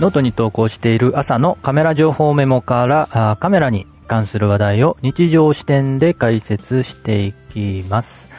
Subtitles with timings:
[0.00, 8.30] ノートに投稿している朝のカメラ情報メモからカメラに関する話題を日常視点で解説していきます。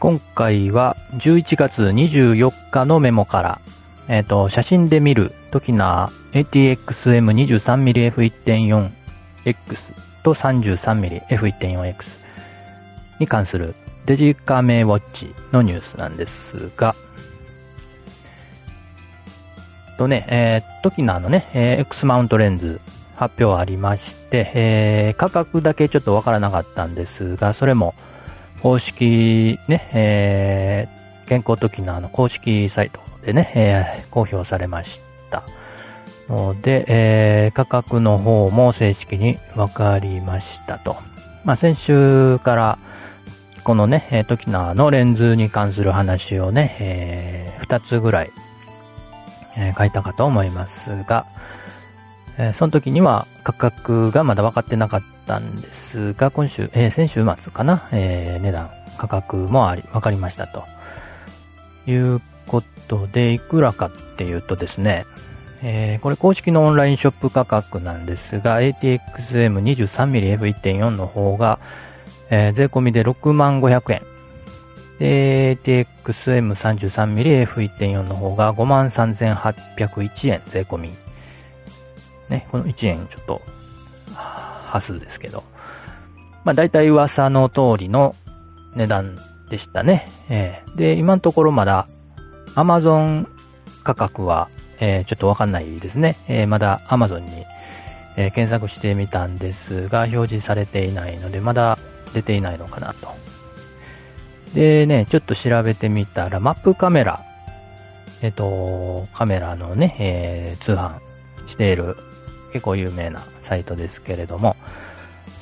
[0.00, 3.60] 今回は11月24日のメモから、
[4.08, 8.90] えっ、ー、と、写真で見る Tokina ATXM23mmF1.4X
[10.24, 11.94] と 33mmF1.4X
[13.20, 13.76] に関する
[14.06, 16.96] デジカメ Watch のニュースなんですが、
[19.96, 22.80] とね、えー、トキナーのね、えー、X マウントレンズ
[23.16, 27.94] 発表ありまして、えー、価格だけちょっとわからなかったんですが、それも
[28.60, 35.00] 公式ね、えー、健康トキナーの公式サイトでね、えー、公表されまし
[35.30, 35.44] た。
[36.28, 40.96] ので、えー、価格の方も正式にわかりましたと。
[41.44, 42.78] まあ、先週から、
[43.62, 48.32] このね、トキナーのレンズに関する話をね、えー、2つぐらい
[49.56, 51.26] え、書いたかと思いますが、
[52.38, 60.64] え、その時には価格がまだ分かってなかったんですが、今週、えー、先週末かな、え、値段、価格もあり、分かりましたと。
[61.86, 65.06] いうことで、いくらかっていうとですね、
[65.62, 71.58] えー、これ公式のオンラインショップ価格なんですが、ATXM23mmF1.4 の方が、
[72.30, 74.02] えー、税込みで6万500円。
[74.98, 80.94] で、ATXM33mmF1.4 の方が53,801円税込み。
[82.28, 83.42] ね、この1円ちょっと、
[84.14, 85.44] 端数ですけど。
[86.44, 88.14] まあ大体噂の通りの
[88.74, 89.18] 値段
[89.50, 90.08] でしたね。
[90.28, 91.88] えー、で、今のところまだ
[92.54, 93.26] Amazon
[93.82, 96.16] 価格は、えー、ちょっとわかんないですね。
[96.28, 97.44] えー、まだ Amazon に、
[98.16, 101.78] え、検索してみたんですが、表示されていないので、まだ
[102.14, 103.25] 出ていないのかなと。
[104.56, 107.22] でね、ちょっと調べてみたら、マップカメラ、
[108.22, 110.94] えっと、カメラのね、えー、通販
[111.46, 111.98] している
[112.54, 114.56] 結構有名なサイトですけれども、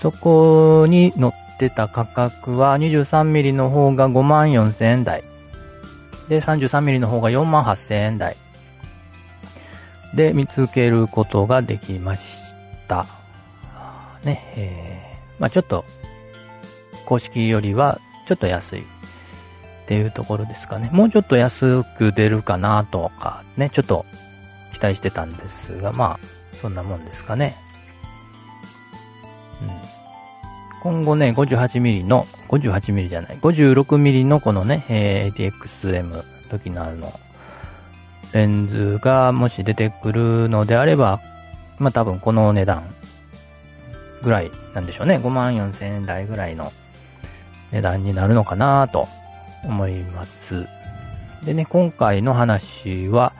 [0.00, 5.24] そこに載ってた価格は 23mm の方が5万4000円台。
[6.30, 8.34] で、33mm の方が4万8000円台。
[10.14, 12.40] で、見つけることができまし
[12.88, 13.04] た。
[14.24, 15.84] ね、えー、まあちょっと、
[17.04, 18.86] 公式よりはちょっと安い
[19.82, 20.90] っていうところですかね。
[20.92, 24.06] もうちょっと安く出るかなとかね、ちょっと
[24.72, 26.26] 期待してたんですが、まあ、
[26.60, 27.56] そんなもんですかね。
[29.60, 29.70] うん。
[30.82, 37.12] 今後ね、58mm の、58mm じゃない、56mm のこのね、えー、ATXM 時のあの、
[38.32, 41.20] レンズがもし出てくるのであれば、
[41.78, 42.94] まあ多分この値段
[44.22, 45.16] ぐらいなんでしょうね。
[45.16, 46.72] 5万4千円台ぐらいの
[47.72, 49.08] 値段になるのかなと
[49.64, 50.66] 思います。
[51.44, 53.32] でね、今回の話は、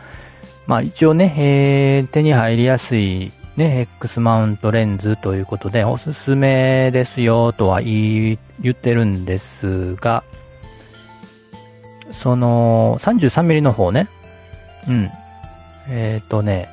[0.66, 8.38] まあ一応ね、えー、手に入りやすいね、X マウントレンズということで、おすすめですよとは言
[8.70, 10.24] ってるんですが、
[12.12, 14.08] その 33mm の方ね、
[14.88, 15.10] うん。
[15.88, 16.68] えっ、ー、とね、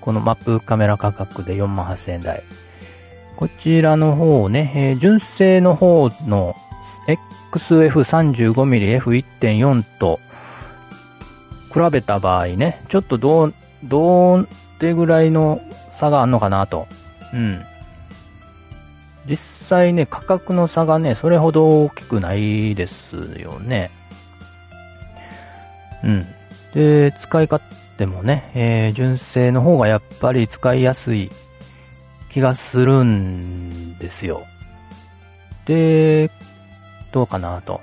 [0.00, 2.42] このマップカメラ価格で48,000円台。
[3.36, 6.56] こちらの方ね、えー、純正の方の
[7.52, 10.20] XF35mmF1.4 と
[11.72, 13.54] 比べた場合ね、ちょっとどう、
[13.84, 14.46] どうっ
[14.78, 15.60] てぐらいの
[15.92, 16.88] 差があるのかなと。
[17.32, 17.64] うん。
[19.26, 23.90] 実際ね、価格の差がね、それほど大きくないですよね。
[26.02, 26.26] うん。
[26.74, 27.62] で、使い勝
[27.96, 31.30] 手もね、えー、純正の方がやっぱり使いやすい
[32.30, 34.46] 気がするんですよ。
[35.66, 36.30] で、
[37.12, 37.80] どうかなと。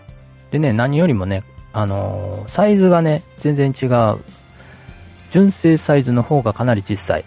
[0.52, 1.44] でね、何よりもね、
[1.74, 4.24] あのー、サイズがね、全然違う。
[5.32, 7.26] 純正サイズの方がかなり小さい。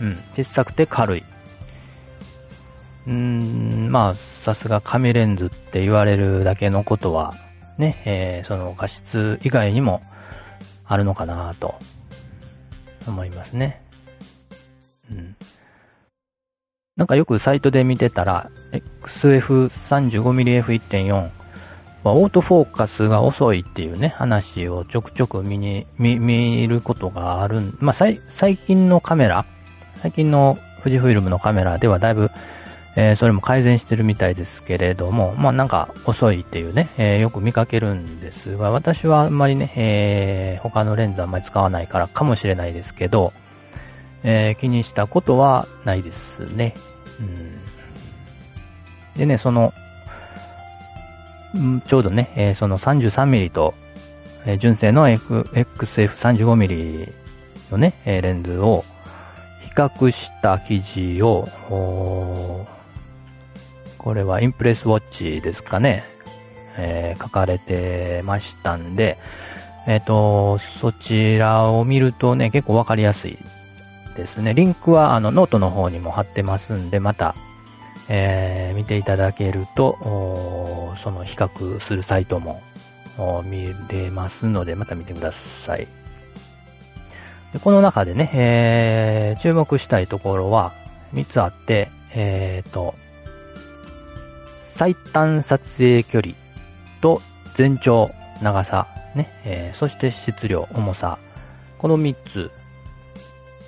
[0.00, 1.24] うん、小さくて軽い。
[3.06, 7.34] うーん、まあ、さすが紙レンズって言われるだけのことは、
[7.76, 10.02] ね、えー、その画質以外にも
[10.86, 11.74] あるのかなと
[13.06, 13.82] 思いますね。
[15.10, 15.36] うん。
[17.00, 18.50] なんかよくサイトで見てたら、
[19.04, 21.30] XF35mmF1.4
[22.02, 28.20] はオートフォーカスが遅いっていうね、話をちょくちょく見に、見、見ることがあるまあ、最
[28.58, 29.46] 近のカメラ、
[29.96, 32.30] 最近の富士フイルムのカメラではだいぶ、
[32.96, 43.32] えー、それも改善してるみたいですけれども、まあなんか遅いっていうね、えー、よく見かけるんですが、私はあんまりね、えー、他のレンズあんまり使わないからかもしれないですけど、
[44.22, 46.74] えー、気にしたことはないですね。
[47.18, 49.72] うん、でね、その、
[51.86, 53.74] ちょうどね、えー、その 33mm と、
[54.46, 57.12] えー、純正の、F、XF35mm
[57.72, 58.84] のね、えレンズを
[59.64, 61.48] 比較した記事を、
[63.98, 66.02] これは Impress Watch ですかね、
[66.76, 69.18] えー、書かれてましたんで、
[69.86, 73.38] えっ、ー、と、そちらを見るとね、結構わかりやすい
[74.16, 74.54] ですね。
[74.54, 77.34] リンクはあのノートの方にも貼ってますんで、また、
[78.08, 82.62] えー、見ていただけると、その比較するサイトも
[83.44, 85.88] 見れますので、また見てください。
[87.52, 90.72] でこの中でね、えー、注目したいところは
[91.14, 92.94] 3つあって、えっ、ー、と、
[94.76, 96.34] 最短撮影距離
[97.00, 97.20] と
[97.54, 101.18] 全長、長さ、ね、えー、そして質量、重さ、
[101.78, 102.50] この3つ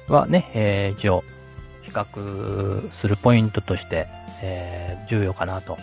[0.08, 1.25] はね、えー、一応、
[1.82, 4.08] 比較するポイントとして、
[4.43, 5.78] えー、重要かなと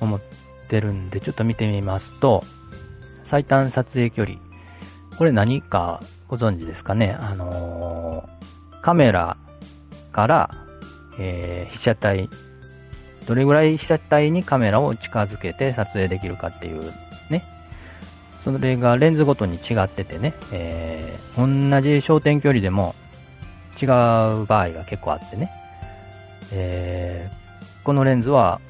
[0.00, 0.20] 思っ
[0.68, 2.44] てるんで、ちょっと見てみますと、
[3.24, 4.38] 最短撮影距離。
[5.16, 7.16] これ何かご存知ですかね？
[7.18, 9.36] あのー、カメラ
[10.12, 10.50] から、
[11.18, 12.28] えー、被写体、
[13.26, 16.92] どれぐらい被写体にカメラを近づけて撮影できるかっていう
[17.30, 17.44] ね。
[18.46, 22.94] それがレンズごとに違っててね、えー、同じ焦点距離でも
[23.82, 23.88] 違う
[24.46, 25.50] 場合が結構あってね、
[26.52, 28.60] えー、このレンズは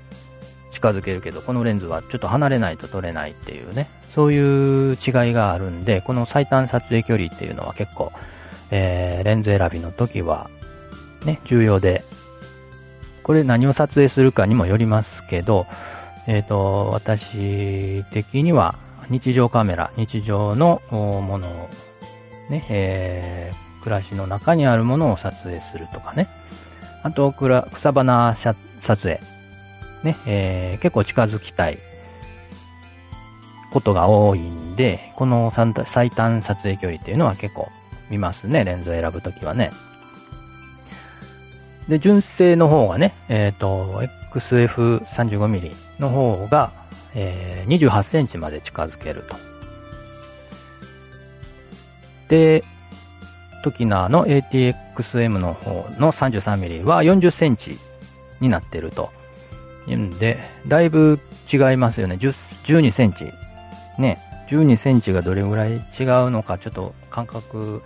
[0.70, 4.98] 近づけるけど、このレンズはちょっと離れないと撮れないっていうね、そういう違い
[5.34, 8.12] があるんで、この最短撮影距離っていうのは結構、
[8.70, 10.48] えー、レンズ選びの時は、
[11.26, 12.02] ね、重要で、
[13.22, 15.66] これ何を撮影するかにもよりますけど、
[16.26, 21.68] えっ、ー、と、私的には日常カメラ、日常のものを、
[22.50, 26.28] ね、えー、暮らしの中にあるものを撮影するとかね。
[27.02, 27.32] あと、
[27.72, 29.20] 草花撮影。
[30.02, 31.78] ね、えー、結構近づきたい
[33.72, 35.52] ことが多いんで、この
[35.86, 37.68] 最短撮影距離っていうのは結構
[38.10, 39.70] 見ますね、レンズを選ぶときはね。
[41.88, 44.02] で、純正の方がね、えっ、ー、と、
[44.34, 46.72] XF35mm の方が、
[47.14, 49.36] えー、28センチまで近づけると。
[52.28, 52.64] で、
[53.62, 57.78] トキナーの ATXM の方の 33mm は40センチ
[58.40, 59.10] になってると。
[59.90, 61.20] んで、だいぶ
[61.52, 62.16] 違いますよね。
[62.16, 63.32] 12センチ。
[63.98, 64.18] ね、
[64.48, 67.82] 12センチがどれぐらい違うのか、ちょっと感覚、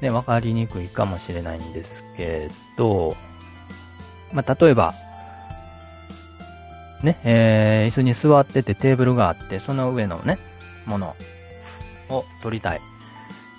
[0.00, 3.16] ね、わかりにくいかもしれないんですけど、
[4.34, 4.94] まあ、例えば、
[7.02, 10.38] ね、えー、椅子に座っててテーブルがあって、その上のね、
[10.84, 11.16] もの
[12.08, 12.80] を取りたい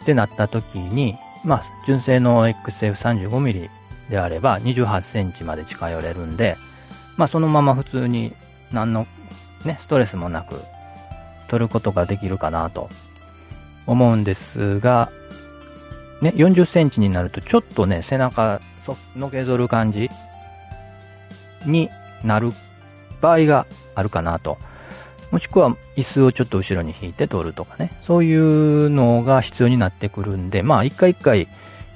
[0.03, 3.69] ってなった時に、まあ、純正の XF35mm
[4.09, 6.57] であれば28センチまで近寄れるんで、
[7.17, 8.35] まあそのまま普通に
[8.71, 9.07] 何の
[9.63, 10.55] ね、ストレスもなく
[11.47, 12.89] 取ることができるかなと
[13.87, 15.11] 思うんですが、
[16.21, 18.61] ね、40センチになるとちょっとね、背中
[19.15, 20.09] のけぞる感じ
[21.65, 21.89] に
[22.23, 22.51] なる
[23.21, 23.65] 場合が
[23.95, 24.57] あるかなと。
[25.31, 27.91] もしくは椅子をちょっと後ろに引いて取るとかね。
[28.01, 31.47] そういうのが必要になってくるんで、まあ一回一回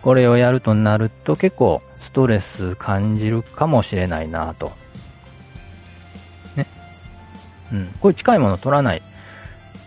[0.02, 4.72] これをやるとなると結構ストレス感じるかもしれないなと
[6.56, 6.66] ね
[7.72, 7.88] うん。
[8.00, 9.02] こういう近いものを取らない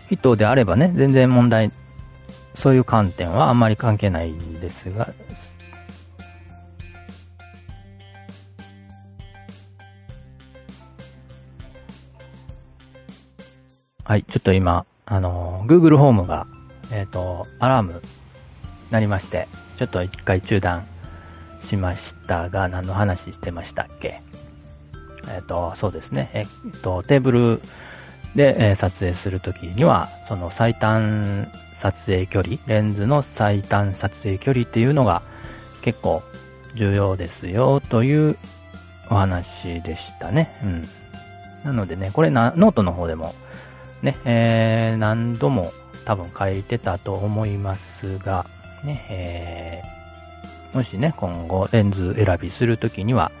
[0.09, 1.71] 人であればね、全然問題、
[2.53, 5.13] そういう観点はあんまり関係ないですが、
[14.05, 16.45] はい、ちょっと今、あの、Google ホームが、
[16.91, 18.01] えっ、ー、と、アラーム、
[18.91, 20.85] なりまして、ちょっと一回中断
[21.61, 24.21] しましたが、何の話してましたっけ？
[25.29, 26.31] えっ、ー、と、そうですね。
[26.33, 27.61] えっ、ー、と、テーブル
[28.35, 35.21] で、え、撮影するときには、その最短撮影距離、レンズの最短撮影距離っていうのが
[35.81, 36.23] 結構
[36.75, 38.37] 重要ですよという
[39.09, 40.59] お話でしたね。
[40.61, 40.87] うん。
[41.63, 43.33] なのでね、これな、ノートの方でも
[44.03, 45.71] ね、えー、何度も
[46.05, 48.45] 多分書いてたと思いますが、
[48.83, 53.31] ね、えー、もしね、今後レンズ選びするときには、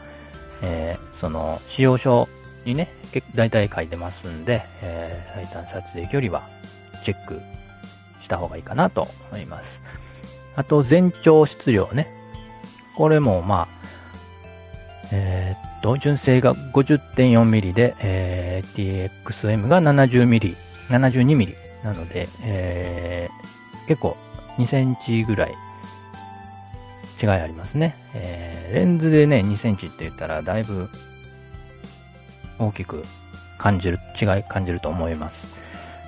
[0.61, 2.29] えー、その仕様書
[2.65, 2.93] にね、
[3.35, 6.47] 大体書いてますんで、えー、最短撮影距離は
[7.03, 7.41] チェック
[8.21, 9.81] した方がいいかなと思います。
[10.55, 12.07] あと、全長質量ね。
[12.95, 13.87] これも、まあ、
[15.11, 20.55] えー、と、純正が 50.4mm で、えー、TXM が 70mm、
[20.89, 24.17] 72mm なので、えー、結構
[24.57, 25.53] 2センチぐらい
[27.21, 27.95] 違いありますね。
[28.15, 30.89] えー、レンズでね、2センチって言ったらだいぶ
[32.57, 33.03] 大きく
[33.57, 35.53] 感じる、違い感じると思います。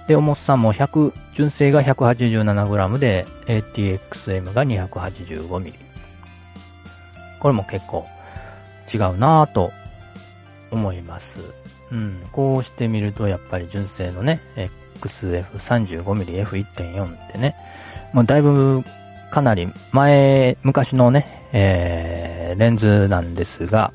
[0.07, 5.73] で、重さも100、純正が 187g で、ATXM が 285mm。
[7.39, 8.07] これも結構
[8.93, 9.71] 違うなぁと
[10.71, 11.39] 思います。
[11.91, 14.41] うん、こうしてみるとやっぱり純正のね、
[15.01, 17.55] XF35mmF1.4 ってね、
[18.13, 18.83] もうだいぶ
[19.31, 23.93] かなり前、昔のね、えー、レンズなんですが、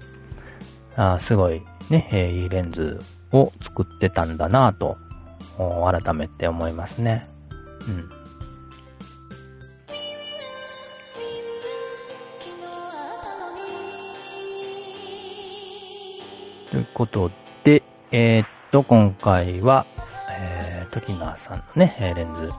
[0.97, 3.01] あすごいね、えー、いいレンズ
[3.33, 4.97] を作ってたんだなぁと、
[5.59, 7.29] 改めて思いますね。
[7.89, 8.20] うん。
[17.01, 17.31] こと
[17.65, 19.87] で、えー、っと、今回は、
[20.39, 22.53] えー、トキナーさんのね、レンズ、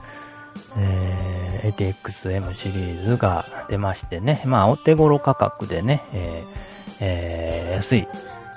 [0.76, 8.08] えー、ATXM シリーズが出ましてね、まあ、お手頃価格でね、えー、えー、安い、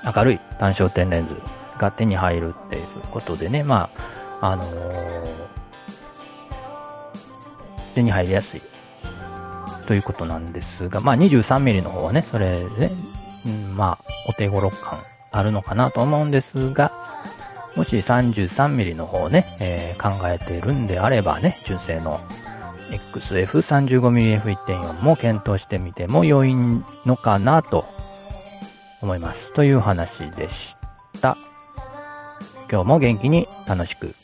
[0.03, 1.39] 明るい単焦点レンズ
[1.77, 3.91] が手に入るっていうことでね、ま
[4.41, 5.47] あ、あのー、
[7.93, 8.61] 手に入りやすい
[9.85, 12.89] ということなんですが、まあ 23mm の方はね、それで、
[13.45, 14.97] うん、まあ、お手頃感
[15.35, 16.91] あるのかなと思うんですが、
[17.75, 22.21] もし 33mm の方ね、えー、考えてるんであればね、純正の
[23.13, 26.55] XF35mmF1.4 も検討してみても良い
[27.05, 27.85] のかなと
[29.01, 29.53] 思います。
[29.53, 30.77] という話でし
[31.21, 31.37] た。
[32.71, 34.15] 今日も元気に楽しく